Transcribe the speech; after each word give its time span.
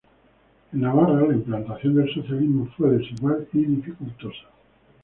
En 0.73 0.79
Navarra, 0.81 1.27
la 1.27 1.35
implantación 1.35 1.93
del 1.93 2.11
socialismo 2.11 2.65
fue 2.75 2.89
desigual 2.97 3.47
y 3.53 3.65
dificultosa. 3.65 4.47